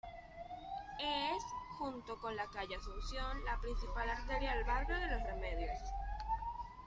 Es, 0.99 1.43
junto 1.77 2.17
con 2.19 2.35
la 2.35 2.47
calle 2.47 2.75
Asunción, 2.75 3.45
la 3.45 3.59
principal 3.59 4.09
arteria 4.09 4.55
del 4.55 4.63
barrio 4.65 4.95
de 4.95 5.05
Los 5.05 5.23
Remedios. 5.27 5.79